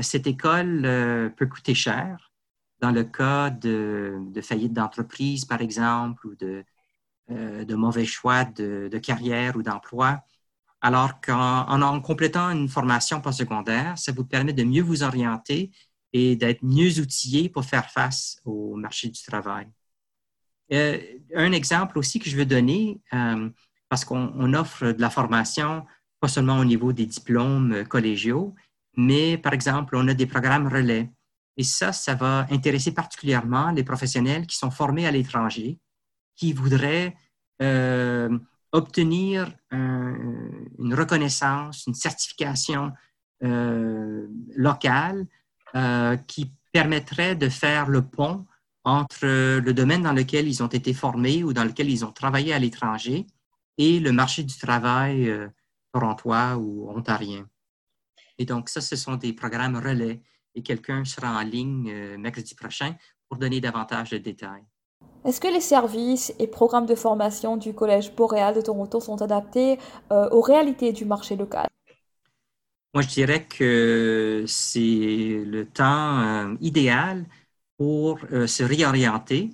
cette 0.00 0.26
école 0.26 0.80
peut 1.36 1.46
coûter 1.46 1.74
cher 1.74 2.32
dans 2.80 2.90
le 2.90 3.04
cas 3.04 3.50
de, 3.50 4.40
faillite 4.42 4.72
d'entreprise, 4.72 5.44
par 5.44 5.60
exemple, 5.60 6.26
ou 6.26 6.34
de, 6.36 7.74
mauvais 7.74 8.06
choix 8.06 8.46
de, 8.46 8.98
carrière 8.98 9.54
ou 9.56 9.62
d'emploi. 9.62 10.22
Alors 10.80 11.20
qu'en 11.20 11.82
en, 11.82 12.00
complétant 12.00 12.48
une 12.48 12.70
formation 12.70 13.20
postsecondaire, 13.20 13.98
ça 13.98 14.12
vous 14.12 14.24
permet 14.24 14.54
de 14.54 14.64
mieux 14.64 14.82
vous 14.82 15.02
orienter 15.02 15.70
et 16.14 16.34
d'être 16.34 16.62
mieux 16.62 16.98
outillé 16.98 17.50
pour 17.50 17.66
faire 17.66 17.90
face 17.90 18.40
au 18.46 18.74
marché 18.74 19.08
du 19.08 19.22
travail. 19.22 19.68
Euh, 20.72 20.98
un 21.34 21.52
exemple 21.52 21.98
aussi 21.98 22.18
que 22.18 22.28
je 22.28 22.36
veux 22.36 22.46
donner, 22.46 23.00
euh, 23.12 23.48
parce 23.88 24.04
qu'on 24.04 24.54
offre 24.54 24.92
de 24.92 25.00
la 25.00 25.10
formation 25.10 25.86
pas 26.20 26.28
seulement 26.28 26.58
au 26.58 26.64
niveau 26.64 26.92
des 26.92 27.06
diplômes 27.06 27.84
collégiaux, 27.84 28.54
mais 28.96 29.38
par 29.38 29.52
exemple, 29.52 29.94
on 29.96 30.08
a 30.08 30.14
des 30.14 30.26
programmes 30.26 30.66
relais. 30.66 31.10
Et 31.56 31.62
ça, 31.62 31.92
ça 31.92 32.14
va 32.14 32.46
intéresser 32.50 32.92
particulièrement 32.92 33.70
les 33.70 33.84
professionnels 33.84 34.46
qui 34.46 34.56
sont 34.56 34.72
formés 34.72 35.06
à 35.06 35.12
l'étranger, 35.12 35.78
qui 36.34 36.52
voudraient 36.52 37.16
euh, 37.62 38.36
obtenir 38.72 39.52
une 39.70 40.94
reconnaissance, 40.94 41.86
une 41.86 41.94
certification 41.94 42.92
euh, 43.44 44.26
locale 44.56 45.24
euh, 45.76 46.16
qui 46.16 46.52
permettrait 46.72 47.36
de 47.36 47.48
faire 47.48 47.88
le 47.88 48.02
pont 48.02 48.46
entre 48.88 49.26
le 49.58 49.72
domaine 49.72 50.02
dans 50.02 50.12
lequel 50.12 50.48
ils 50.48 50.62
ont 50.62 50.68
été 50.68 50.94
formés 50.94 51.44
ou 51.44 51.52
dans 51.52 51.64
lequel 51.64 51.90
ils 51.90 52.04
ont 52.04 52.12
travaillé 52.12 52.52
à 52.52 52.58
l'étranger 52.58 53.26
et 53.76 54.00
le 54.00 54.12
marché 54.12 54.42
du 54.42 54.56
travail 54.56 55.28
euh, 55.28 55.48
torontois 55.92 56.56
ou 56.56 56.90
ontarien. 56.90 57.46
Et 58.38 58.44
donc, 58.44 58.68
ça, 58.68 58.80
ce 58.80 58.96
sont 58.96 59.16
des 59.16 59.32
programmes 59.32 59.76
relais 59.76 60.22
et 60.54 60.62
quelqu'un 60.62 61.04
sera 61.04 61.38
en 61.38 61.42
ligne 61.42 62.16
mercredi 62.16 62.54
prochain 62.54 62.94
pour 63.28 63.38
donner 63.38 63.60
davantage 63.60 64.10
de 64.10 64.18
détails. 64.18 64.64
Est-ce 65.24 65.40
que 65.40 65.48
les 65.48 65.60
services 65.60 66.32
et 66.38 66.46
programmes 66.46 66.86
de 66.86 66.94
formation 66.94 67.56
du 67.56 67.74
Collège 67.74 68.14
boréal 68.14 68.54
de 68.54 68.60
Toronto 68.60 69.00
sont 69.00 69.20
adaptés 69.20 69.78
euh, 70.12 70.28
aux 70.30 70.40
réalités 70.40 70.92
du 70.92 71.04
marché 71.04 71.36
local? 71.36 71.66
Moi, 72.94 73.02
je 73.02 73.08
dirais 73.08 73.44
que 73.44 74.44
c'est 74.46 75.42
le 75.44 75.66
temps 75.66 76.20
euh, 76.20 76.54
idéal 76.60 77.26
pour 77.78 78.20
euh, 78.32 78.46
se 78.46 78.62
réorienter 78.62 79.50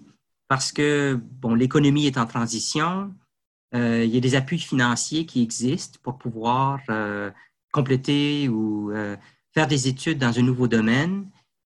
parce 0.49 0.73
que 0.73 1.21
bon, 1.41 1.55
l'économie 1.55 2.07
est 2.07 2.19
en 2.19 2.27
transition. 2.27 3.15
il 3.73 4.07
y 4.07 4.17
a 4.17 4.21
des 4.21 4.35
appuis 4.35 4.59
financiers 4.59 5.27
qui 5.27 5.43
existent 5.43 5.99
pour 6.03 6.19
pouvoir 6.19 6.81
compléter 7.73 8.49
ou 8.49 8.93
faire 9.55 9.67
des 9.67 9.89
études 9.89 10.19
dans 10.19 10.39
un 10.39 10.43
nouveau 10.43 10.69
domaine 10.69 11.29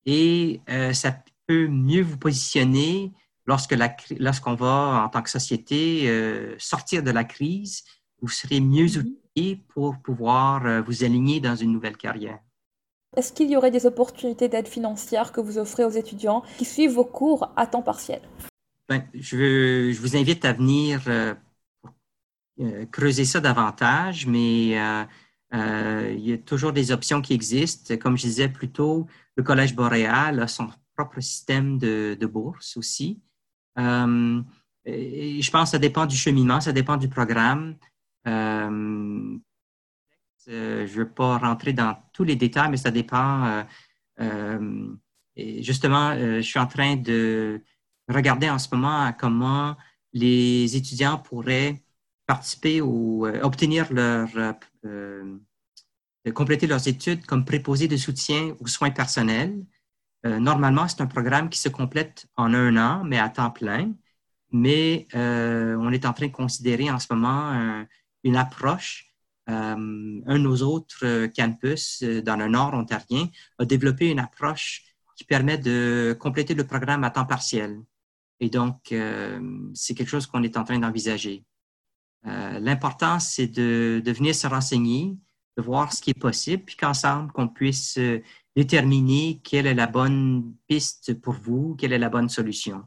et 0.04 0.60
ça 0.92 1.16
peut 1.46 1.68
mieux 1.68 2.02
vous 2.02 2.18
positionner 2.18 3.12
lorsque 3.46 3.74
lorsqu'on 4.18 4.54
va, 4.54 5.04
en 5.04 5.08
tant 5.08 5.22
que 5.22 5.30
société, 5.30 6.08
euh, 6.08 6.54
sortir 6.58 7.02
de 7.02 7.10
la 7.10 7.24
crise, 7.24 7.84
vous 8.20 8.28
serez 8.28 8.60
mieux 8.60 8.86
mm-hmm. 8.86 8.98
outillé 8.98 9.56
pour 9.68 9.98
pouvoir 9.98 10.66
euh, 10.66 10.82
vous 10.82 11.04
aligner 11.04 11.40
dans 11.40 11.56
une 11.56 11.72
nouvelle 11.72 11.96
carrière. 11.96 12.40
Est-ce 13.16 13.32
qu'il 13.32 13.50
y 13.50 13.56
aurait 13.56 13.70
des 13.70 13.86
opportunités 13.86 14.48
d'aide 14.48 14.68
financière 14.68 15.32
que 15.32 15.40
vous 15.40 15.58
offrez 15.58 15.84
aux 15.84 15.90
étudiants 15.90 16.42
qui 16.58 16.64
suivent 16.64 16.92
vos 16.92 17.04
cours 17.04 17.50
à 17.56 17.66
temps 17.66 17.82
partiel? 17.82 18.20
Ben, 18.88 19.02
je, 19.14 19.98
vous 19.98 20.16
invite 20.16 20.44
à 20.44 20.52
venir 20.52 21.02
euh, 21.08 21.34
creuser 22.92 23.24
ça 23.24 23.40
davantage, 23.40 24.26
mais 24.26 24.68
il 25.52 26.20
y 26.20 26.32
a 26.32 26.38
toujours 26.44 26.72
des 26.72 26.92
options 26.92 27.20
qui 27.22 27.32
existent. 27.32 27.96
Comme 27.96 28.16
je 28.16 28.22
disais 28.22 28.48
plus 28.48 28.70
tôt, 28.70 29.06
le 29.36 29.42
Collège 29.42 29.74
boréal 29.74 30.40
a 30.40 30.46
son 30.46 30.68
propre 30.94 31.20
système 31.20 31.78
de, 31.78 32.16
de 32.18 32.26
bourse 32.26 32.76
aussi. 32.76 33.20
Euh, 33.78 34.42
je 34.86 35.50
pense 35.50 35.64
que 35.64 35.72
ça 35.72 35.78
dépend 35.78 36.06
du 36.06 36.16
cheminement, 36.16 36.60
ça 36.60 36.72
dépend 36.72 36.96
du 36.96 37.08
programme. 37.08 37.76
Euh, 40.48 40.52
euh, 40.84 40.86
je 40.86 40.92
ne 40.92 40.98
veux 40.98 41.08
pas 41.08 41.38
rentrer 41.38 41.72
dans 41.72 41.96
tous 42.12 42.24
les 42.24 42.36
détails, 42.36 42.70
mais 42.70 42.76
ça 42.76 42.90
dépend 42.90 43.64
et 45.38 45.62
justement, 45.62 46.16
je 46.16 46.40
suis 46.40 46.58
en 46.58 46.66
train 46.66 46.96
de 46.96 47.60
regarder 48.08 48.48
en 48.48 48.58
ce 48.58 48.74
moment 48.74 49.12
comment 49.12 49.76
les 50.14 50.74
étudiants 50.74 51.18
pourraient 51.18 51.82
participer 52.26 52.80
ou 52.80 53.26
obtenir 53.42 53.92
leur 53.92 54.28
compléter 56.34 56.66
leurs 56.66 56.88
études 56.88 57.26
comme 57.26 57.44
préposés 57.44 57.88
de 57.88 57.98
soutien 57.98 58.56
aux 58.60 58.66
soins 58.66 58.90
personnels. 58.90 59.66
normalement, 60.24 60.88
c'est 60.88 61.02
un 61.02 61.06
programme 61.06 61.50
qui 61.50 61.58
se 61.58 61.68
complète 61.68 62.26
en 62.36 62.54
un 62.54 62.78
an, 62.78 63.04
mais 63.04 63.18
à 63.18 63.28
temps 63.28 63.50
plein. 63.50 63.92
Mais 64.52 65.06
on 65.12 65.92
est 65.92 66.06
en 66.06 66.14
train 66.14 66.28
de 66.28 66.32
considérer 66.32 66.90
en 66.90 66.98
ce 66.98 67.12
moment 67.12 67.84
une 68.24 68.36
approche 68.36 69.15
euh, 69.48 70.22
un 70.26 70.38
de 70.38 70.42
nos 70.42 70.62
autres 70.62 71.04
euh, 71.04 71.28
campus 71.28 72.02
euh, 72.02 72.20
dans 72.20 72.36
le 72.36 72.48
nord 72.48 72.74
ontarien 72.74 73.28
a 73.58 73.64
développé 73.64 74.10
une 74.10 74.18
approche 74.18 74.82
qui 75.16 75.24
permet 75.24 75.56
de 75.56 76.16
compléter 76.18 76.54
le 76.54 76.66
programme 76.66 77.04
à 77.04 77.10
temps 77.10 77.26
partiel. 77.26 77.80
Et 78.40 78.50
donc, 78.50 78.92
c'est 79.72 79.94
quelque 79.94 80.10
chose 80.10 80.26
qu'on 80.26 80.42
est 80.42 80.58
en 80.58 80.64
train 80.64 80.78
d'envisager. 80.78 81.42
L'important, 82.24 83.18
c'est 83.18 83.46
de, 83.46 84.02
de, 84.04 84.12
venir 84.12 84.34
se 84.34 84.46
renseigner, 84.46 85.16
de 85.56 85.62
voir 85.62 85.94
ce 85.94 86.02
qui 86.02 86.10
est 86.10 86.20
possible, 86.20 86.64
puis 86.64 86.76
qu'ensemble, 86.76 87.32
qu'on 87.32 87.48
puisse 87.48 87.98
déterminer 88.54 89.40
quelle 89.42 89.66
est 89.66 89.72
la 89.72 89.86
bonne 89.86 90.54
piste 90.66 91.18
pour 91.18 91.32
vous, 91.32 91.76
quelle 91.76 91.94
est 91.94 91.98
la 91.98 92.10
bonne 92.10 92.28
solution. 92.28 92.84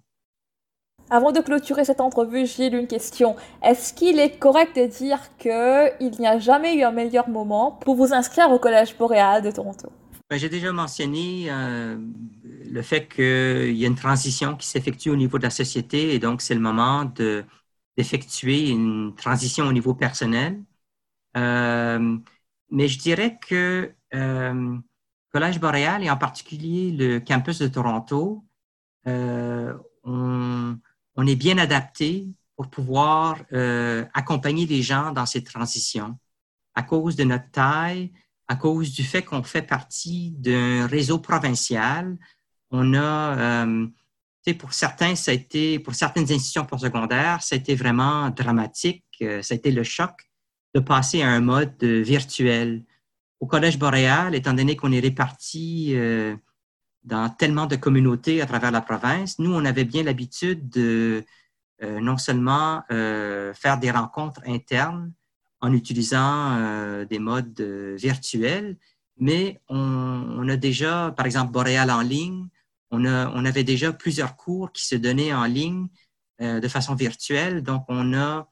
Avant 1.12 1.32
de 1.32 1.40
clôturer 1.40 1.86
cette 1.86 2.02
entrevue, 2.02 2.46
j'ai 2.46 2.68
une 2.68 2.86
question. 2.86 3.36
Est-ce 3.64 3.96
qu'il 3.96 4.20
est 4.20 4.38
correct 4.38 4.76
de 4.76 4.86
dire 4.86 5.20
qu'il 5.40 6.12
n'y 6.20 6.28
a 6.28 6.38
jamais 6.38 6.76
eu 6.76 6.84
un 6.84 6.92
meilleur 6.92 7.30
moment 7.30 7.72
pour 7.72 7.96
vous 7.96 8.14
inscrire 8.14 8.52
au 8.52 8.60
Collège 8.60 8.96
boréal 8.96 9.42
de 9.42 9.50
Toronto? 9.50 9.92
Ben, 10.30 10.38
j'ai 10.38 10.50
déjà 10.50 10.72
mentionné 10.72 11.48
euh, 11.50 11.98
le 12.44 12.82
fait 12.84 13.08
qu'il 13.08 13.76
y 13.76 13.86
a 13.86 13.88
une 13.88 13.96
transition 13.96 14.56
qui 14.56 14.68
s'effectue 14.68 15.10
au 15.10 15.16
niveau 15.16 15.40
de 15.40 15.44
la 15.44 15.50
société 15.50 16.14
et 16.14 16.20
donc 16.20 16.44
c'est 16.44 16.54
le 16.54 16.60
moment 16.60 17.06
d'effectuer 17.98 18.70
une 18.70 19.16
transition 19.16 19.66
au 19.66 19.74
niveau 19.74 19.96
personnel. 19.96 20.62
Euh, 21.36 22.18
mais 22.70 22.88
je 22.88 23.00
dirais 23.00 23.40
que 23.48 23.92
euh, 24.14 24.78
Collège 25.32 25.60
boréal 25.60 26.04
et 26.04 26.12
en 26.12 26.18
particulier 26.18 26.92
le 26.92 27.18
campus 27.20 27.58
de 27.58 27.68
Toronto, 27.68 28.44
on, 30.04 30.78
on 31.20 31.28
est 31.28 31.36
bien 31.36 31.58
adapté 31.58 32.28
pour 32.56 32.70
pouvoir 32.70 33.44
euh, 33.52 34.06
accompagner 34.14 34.66
les 34.66 34.82
gens 34.82 35.12
dans 35.12 35.26
cette 35.26 35.46
transition 35.46 36.18
à 36.76 36.82
cause 36.82 37.18
de 37.18 37.26
notre 37.26 37.52
taille, 37.52 38.14
à 38.48 38.56
cause 38.56 38.94
du 38.94 39.04
fait 39.04 39.24
qu'on 39.24 39.44
fait 39.44 39.62
partie 39.62 40.32
d'un 40.38 40.88
réseau 40.88 41.20
provincial. 41.20 42.18
On 42.72 42.94
a, 42.94 43.38
euh, 43.38 43.88
pour 44.58 44.72
certains, 44.72 45.16
ça 45.16 45.32
a 45.32 45.34
été, 45.34 45.78
pour 45.80 45.94
certaines 45.94 46.32
institutions 46.32 46.66
postsecondaires, 46.66 47.44
ça 47.44 47.56
a 47.56 47.58
été 47.58 47.76
vraiment 47.76 48.30
dramatique. 48.30 49.04
Euh, 49.22 49.42
ça 49.42 49.56
a 49.56 49.58
été 49.58 49.72
le 49.72 49.84
choc 49.84 50.14
de 50.74 50.80
passer 50.80 51.22
à 51.22 51.28
un 51.28 51.42
mode 51.42 51.84
virtuel. 51.84 52.86
Au 53.42 53.46
Collège 53.46 53.78
boréal, 53.78 54.36
étant 54.36 54.54
donné 54.54 54.78
qu'on 54.78 54.94
est 54.94 55.02
répartis 55.02 55.96
dans 57.04 57.30
tellement 57.30 57.66
de 57.66 57.76
communautés 57.76 58.42
à 58.42 58.46
travers 58.46 58.72
la 58.72 58.82
province, 58.82 59.40
nous, 59.40 59.54
on 59.54 59.66
avait 59.66 59.86
bien 59.86 60.04
l'habitude 60.04 60.70
de 60.70 61.24
euh, 61.82 62.00
non 62.02 62.18
seulement 62.18 62.84
euh, 62.92 63.54
faire 63.54 63.80
des 63.80 63.92
rencontres 63.92 64.42
internes 64.46 65.14
en 65.62 65.74
utilisant 65.74 66.58
euh, 66.58 67.06
des 67.06 67.20
modes 67.20 67.62
virtuels, 67.98 68.78
mais 69.18 69.62
on, 69.68 70.48
a 70.48 70.56
déjà, 70.56 71.14
par 71.16 71.26
exemple, 71.26 71.52
Boréal 71.52 71.92
en 71.92 72.02
ligne, 72.02 72.48
on, 72.92 73.06
a, 73.06 73.30
on 73.30 73.44
avait 73.46 73.66
déjà 73.66 73.92
plusieurs 73.92 74.36
cours 74.36 74.72
qui 74.72 74.86
se 74.86 74.96
donnaient 74.96 75.34
en 75.34 75.46
ligne 75.46 75.88
de 76.40 76.68
façon 76.70 76.96
virtuelle. 76.96 77.62
Donc, 77.62 77.84
on 77.90 78.14
a 78.14 78.48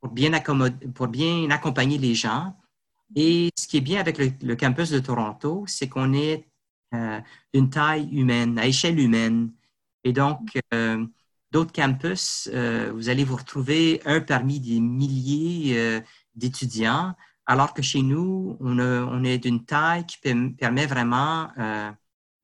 pour 0.00 0.10
bien, 0.10 0.30
pour 0.94 1.08
bien 1.08 1.50
accompagner 1.50 1.98
les 1.98 2.14
gens. 2.14 2.56
Et 3.16 3.50
ce 3.58 3.66
qui 3.66 3.78
est 3.78 3.80
bien 3.80 4.00
avec 4.00 4.18
le 4.18 4.56
campus 4.56 4.90
de 4.90 5.00
Toronto, 5.00 5.64
c'est 5.66 5.88
qu'on 5.88 6.12
est 6.12 6.46
euh, 6.94 7.20
d'une 7.54 7.70
taille 7.70 8.08
humaine, 8.12 8.58
à 8.58 8.66
échelle 8.66 8.98
humaine. 8.98 9.52
Et 10.04 10.12
donc, 10.12 10.58
euh, 10.74 11.04
d'autres 11.50 11.72
campus, 11.72 12.50
euh, 12.52 12.92
vous 12.94 13.08
allez 13.08 13.24
vous 13.24 13.36
retrouver 13.36 14.00
un 14.04 14.20
parmi 14.20 14.60
des 14.60 14.80
milliers 14.80 16.02
d'étudiants, 16.34 17.14
alors 17.46 17.74
que 17.74 17.82
chez 17.82 18.02
nous, 18.02 18.56
on, 18.60 19.24
est 19.24 19.38
d'une 19.38 19.64
taille 19.64 20.06
qui 20.06 20.18
permet 20.58 20.86
vraiment 20.86 21.48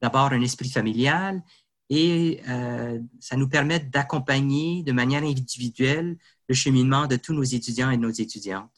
d'abord 0.03 0.33
un 0.33 0.41
esprit 0.41 0.69
familial 0.69 1.43
et 1.91 2.43
ça 3.21 3.37
nous 3.37 3.49
permet 3.49 3.81
d'accompagner 3.81 4.83
de 4.83 4.93
manière 4.93 5.23
individuelle 5.23 6.19
le 6.49 6.55
cheminement 6.55 7.07
de 7.07 7.17
tous 7.17 7.33
nos 7.33 7.45
étudiants 7.45 7.91
et 7.91 7.97
de 7.97 8.03
nos 8.03 8.11
étudiantes. 8.11 8.78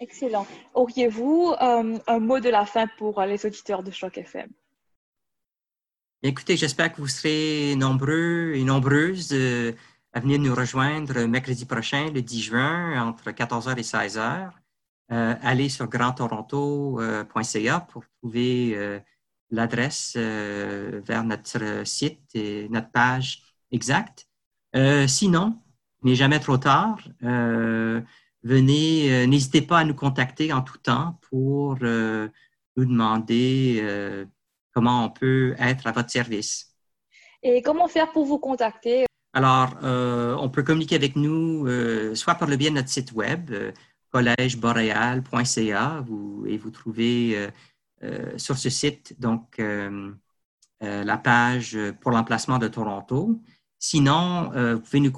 Excellent. 0.00 0.46
Auriez-vous 0.72 1.54
euh, 1.60 1.98
un 2.06 2.18
mot 2.20 2.40
de 2.40 2.48
la 2.48 2.64
fin 2.64 2.86
pour 2.96 3.20
euh, 3.20 3.26
les 3.26 3.44
auditeurs 3.44 3.82
de 3.82 3.90
Choc 3.90 4.16
FM? 4.16 4.48
Écoutez, 6.22 6.56
j'espère 6.56 6.90
que 6.92 7.02
vous 7.02 7.08
serez 7.08 7.74
nombreux 7.76 8.52
et 8.54 8.64
nombreuses 8.64 9.28
euh, 9.32 9.72
à 10.14 10.20
venir 10.20 10.38
nous 10.38 10.54
rejoindre 10.54 11.26
mercredi 11.26 11.66
prochain, 11.66 12.10
le 12.10 12.22
10 12.22 12.42
juin, 12.42 13.06
entre 13.06 13.30
14h 13.30 13.76
et 13.78 13.82
16h. 13.82 14.50
allez 15.10 15.68
sur 15.68 15.86
grandtoronto.ca 15.86 17.80
pour 17.80 18.02
trouver 18.18 19.00
l'adresse 19.50 20.16
vers 20.16 21.22
notre 21.22 21.86
site 21.86 22.34
et 22.34 22.68
notre 22.70 22.90
page 22.90 23.44
exacte. 23.70 24.26
sinon, 25.06 25.60
il 26.02 26.10
n'est 26.10 26.16
jamais 26.16 26.40
trop 26.40 26.58
tard 26.58 26.98
venez, 28.42 29.12
euh, 29.12 29.26
n'hésitez 29.26 29.62
pas 29.62 29.78
à 29.78 29.84
nous 29.84 29.94
contacter 29.94 30.52
en 30.52 30.62
tout 30.62 30.78
temps 30.78 31.18
pour 31.30 31.78
euh, 31.82 32.28
nous 32.76 32.84
demander 32.84 33.80
euh, 33.82 34.24
comment 34.72 35.04
on 35.04 35.10
peut 35.10 35.54
être 35.58 35.86
à 35.86 35.92
votre 35.92 36.10
service. 36.10 36.74
Et 37.42 37.62
comment 37.62 37.88
faire 37.88 38.12
pour 38.12 38.26
vous 38.26 38.38
contacter? 38.38 39.06
Alors, 39.32 39.76
on 39.82 40.48
peut 40.50 40.64
communiquer 40.64 40.96
avec 40.96 41.14
nous 41.14 41.64
soit 42.16 42.34
par 42.34 42.48
le 42.48 42.56
biais 42.56 42.70
de 42.70 42.74
notre 42.74 42.88
site 42.88 43.12
web, 43.12 43.52
collègeboréal.ca, 44.10 46.04
et 46.46 46.58
vous 46.58 46.70
trouvez 46.70 47.48
sur 48.36 48.58
ce 48.58 48.68
site 48.68 49.14
donc 49.20 49.62
la 50.80 51.16
page 51.16 51.78
pour 52.00 52.10
l'emplacement 52.10 52.58
de 52.58 52.66
Toronto. 52.66 53.40
Sinon, 53.78 54.50
vous 54.74 54.80
pouvez 54.80 55.00
nous, 55.00 55.12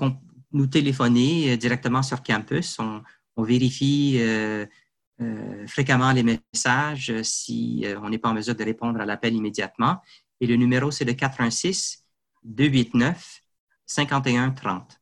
nous 0.53 0.67
téléphoner 0.67 1.53
euh, 1.53 1.57
directement 1.57 2.03
sur 2.03 2.23
campus. 2.23 2.79
On, 2.79 3.03
vérifie 3.43 4.19
euh, 4.21 4.67
euh, 5.21 5.67
fréquemment 5.67 6.13
les 6.13 6.23
messages 6.23 7.23
si 7.23 7.85
on 8.03 8.11
n'est 8.11 8.19
pas 8.19 8.29
en 8.29 8.35
mesure 8.35 8.55
de 8.55 8.63
répondre 8.63 9.01
à 9.01 9.07
l'appel 9.07 9.35
immédiatement. 9.35 9.97
Et 10.41 10.47
le 10.47 10.57
numéro, 10.57 10.91
c'est 10.91 11.05
le 11.05 11.15
416 11.15 12.05
289 12.45 13.41
5130. 13.87 14.99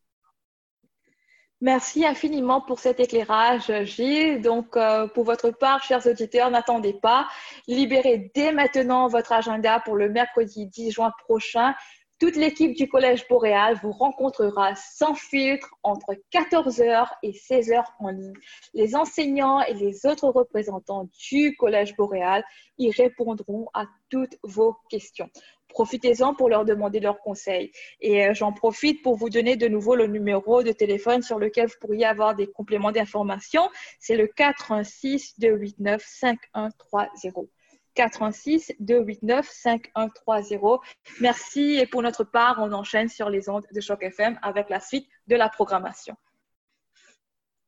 Merci 1.62 2.06
infiniment 2.06 2.62
pour 2.62 2.78
cet 2.78 3.00
éclairage, 3.00 3.70
Gilles. 3.84 4.40
Donc, 4.40 4.78
pour 5.14 5.24
votre 5.24 5.50
part, 5.50 5.82
chers 5.82 6.06
auditeurs, 6.06 6.50
n'attendez 6.50 6.94
pas. 6.94 7.28
Libérez 7.66 8.30
dès 8.34 8.52
maintenant 8.52 9.08
votre 9.08 9.32
agenda 9.32 9.80
pour 9.80 9.96
le 9.96 10.08
mercredi 10.08 10.66
10 10.66 10.92
juin 10.92 11.12
prochain 11.24 11.74
toute 12.20 12.37
l'équipe 12.37 12.76
du 12.76 12.87
Collège 12.87 13.26
Boréal 13.28 13.80
vous 13.83 13.92
rencontrera 13.92 14.74
sans 14.74 15.14
filtre 15.14 15.70
entre 15.83 16.14
14h 16.33 17.09
et 17.22 17.33
16h 17.33 17.83
en 17.98 18.11
ligne. 18.11 18.35
Les 18.74 18.94
enseignants 18.94 19.62
et 19.62 19.72
les 19.72 20.04
autres 20.04 20.28
représentants 20.28 21.09
du 21.30 21.56
Collège 21.56 21.96
Boréal 21.96 22.44
y 22.76 22.90
répondront 22.90 23.68
à 23.72 23.87
toutes 24.11 24.37
vos 24.42 24.76
questions. 24.90 25.30
Profitez-en 25.70 26.35
pour 26.35 26.50
leur 26.50 26.66
demander 26.66 27.00
leurs 27.00 27.20
conseils. 27.20 27.72
Et 28.02 28.26
euh, 28.26 28.35
j'en 28.35 28.52
profite 28.52 29.02
pour 29.02 29.16
vous 29.16 29.30
donner 29.30 29.56
de 29.56 29.68
nouveau 29.68 29.94
le 29.94 30.06
numéro 30.06 30.62
de 30.62 30.72
téléphone 30.72 31.22
sur 31.22 31.38
lequel 31.38 31.68
vous 31.68 31.78
pourriez 31.80 32.04
avoir 32.04 32.35
des 32.35 32.48
compléments 32.48 32.92
d'information. 32.92 33.62
C'est 33.98 34.16
le 34.16 34.26
416 34.26 35.37
289 35.38 36.02
5130. 36.04 37.48
416 37.94 38.72
289 38.81 39.48
5130. 39.50 40.81
Merci 41.20 41.79
et 41.81 41.87
pour 41.87 42.03
notre 42.03 42.24
part, 42.24 42.57
on 42.59 42.72
enchaîne 42.72 43.09
sur 43.09 43.31
les 43.31 43.48
ondes 43.48 43.66
de 43.72 43.81
Choc 43.81 44.03
FM 44.03 44.38
avec 44.42 44.70
la 44.70 44.81
suite 44.81 45.09
de 45.26 45.37
la 45.37 45.48
programmation. 45.48 46.16